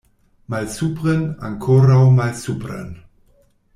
[0.53, 2.91] Malsupren, ankoraŭ malsupren!